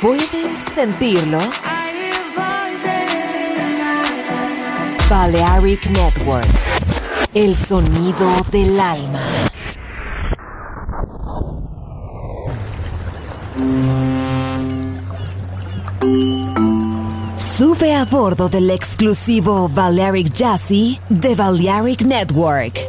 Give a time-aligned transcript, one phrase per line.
[0.00, 1.38] ¿Puedes sentirlo?
[5.10, 6.46] Balearic Network.
[7.34, 9.20] El sonido del alma.
[17.36, 22.80] Sube a bordo del exclusivo Balearic Jazzy de Balearic Network.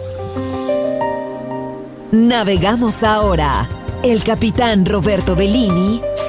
[2.14, 3.68] Navegamos ahora.
[4.02, 6.02] El capitán Roberto Bellini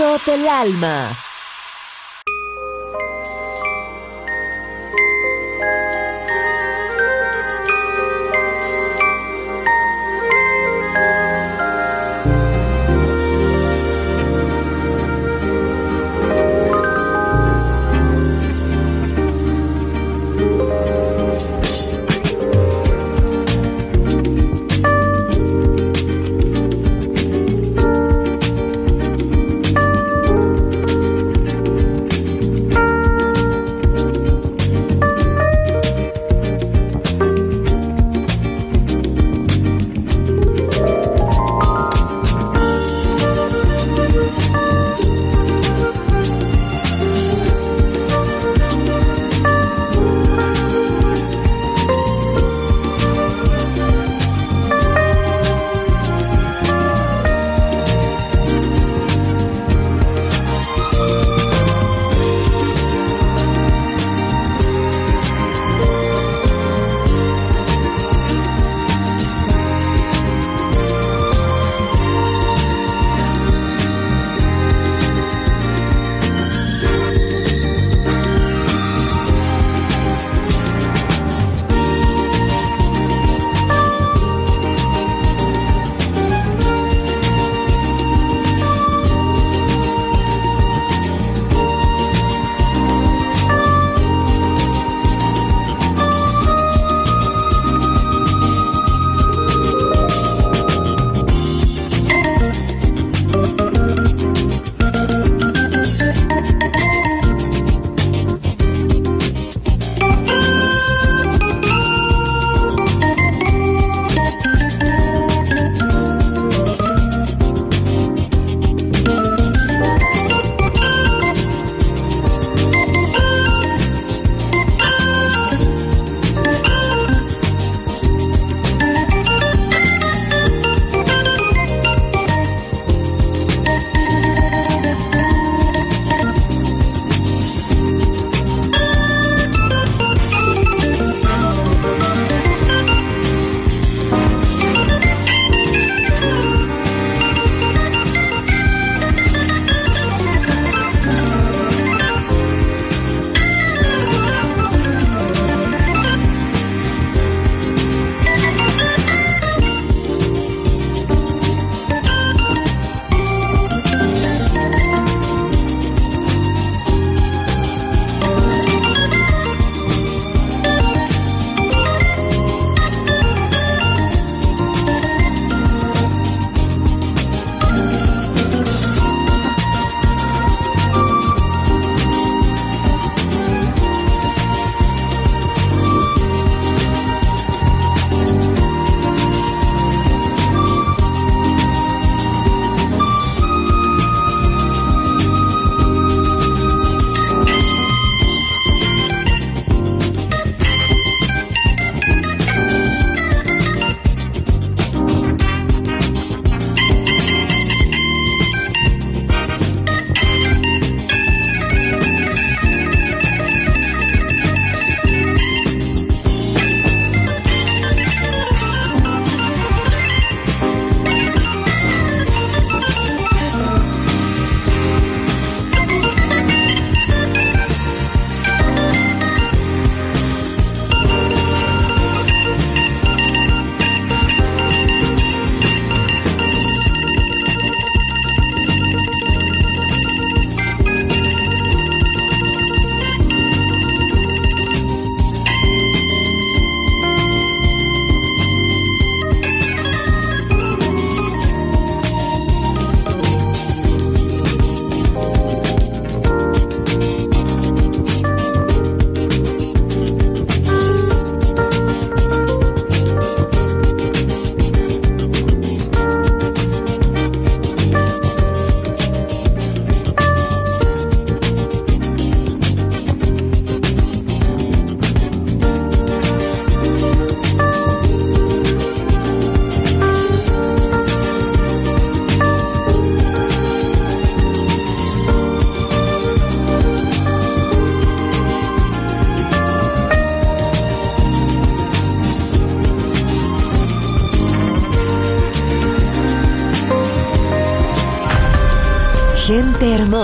[0.00, 1.29] Sonido del alma.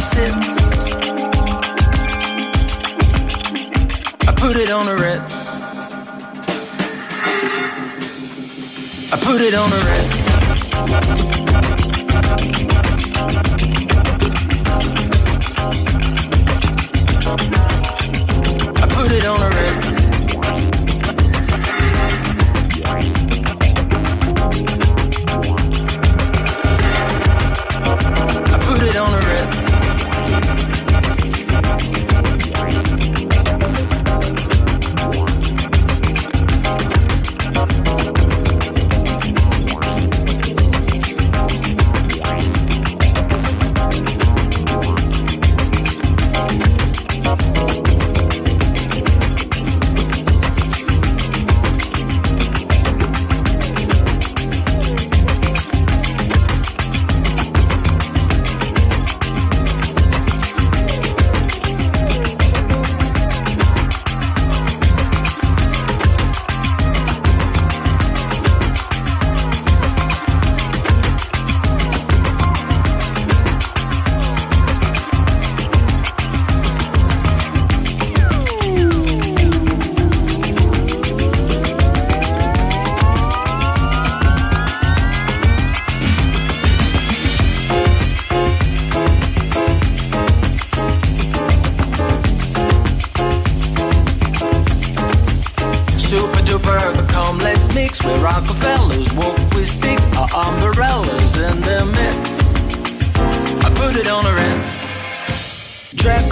[0.00, 0.48] sits.
[4.26, 5.54] I put it on a Ritz.
[9.12, 10.30] I put it on a Ritz.
[17.22, 17.59] Thank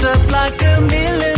[0.09, 1.38] up like a million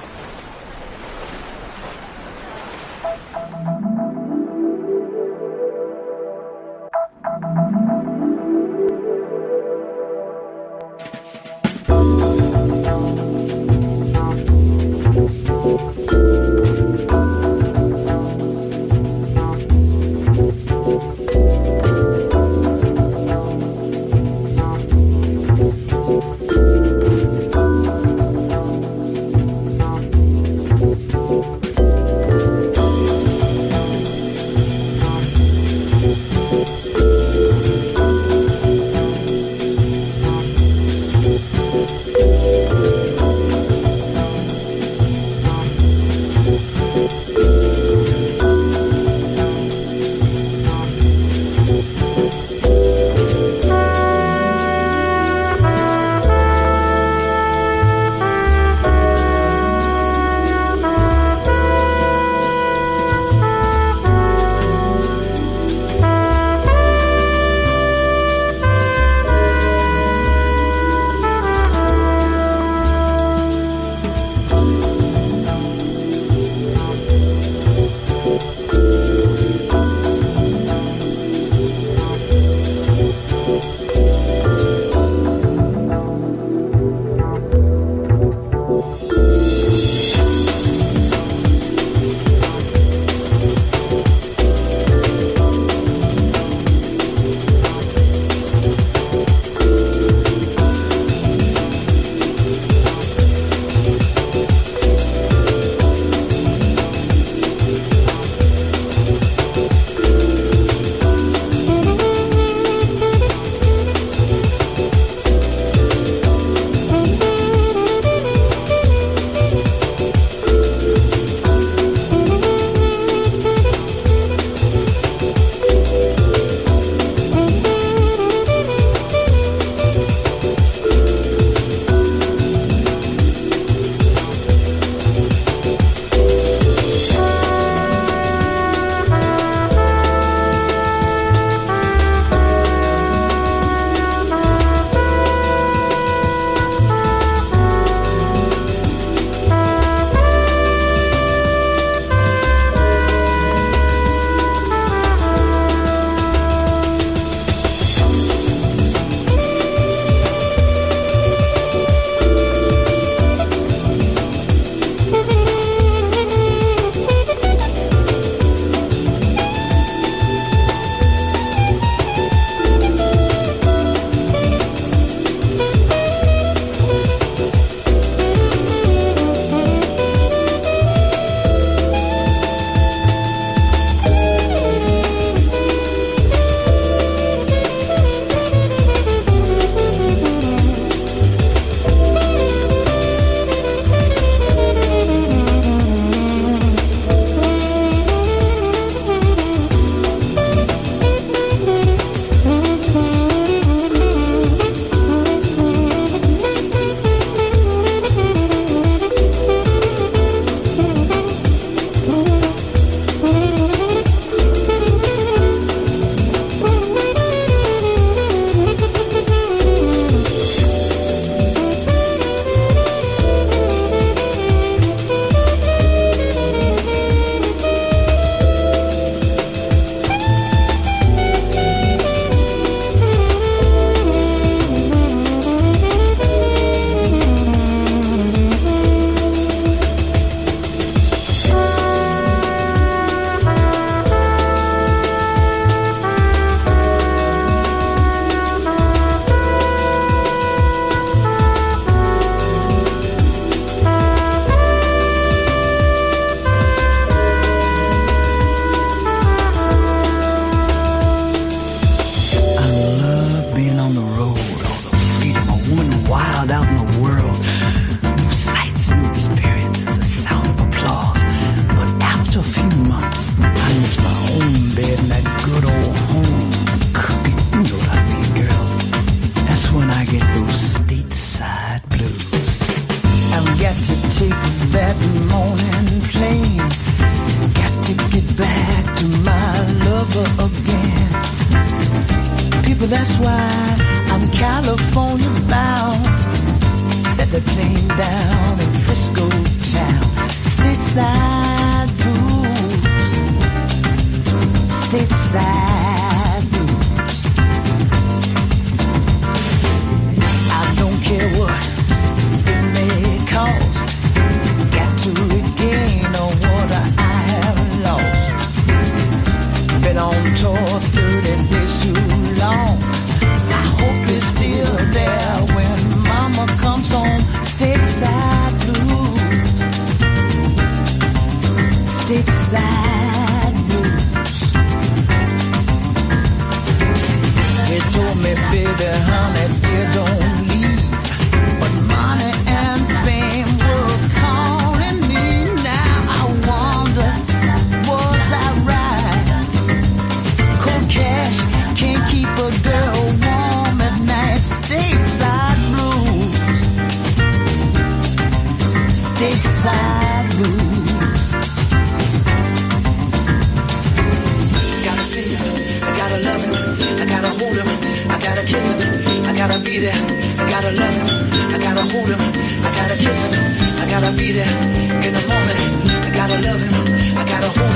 [266.41, 266.80] held out more.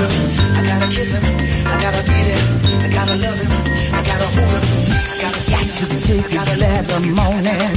[0.06, 1.24] I gotta kiss him,
[1.66, 2.42] I gotta beat him,
[2.80, 3.50] I gotta love him,
[3.92, 7.75] I gotta hold him, I gotta see him, I gotta let him on it.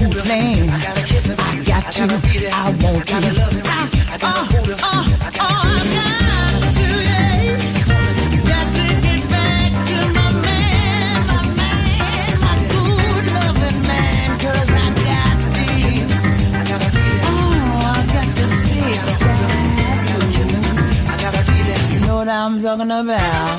[22.99, 23.58] somehow.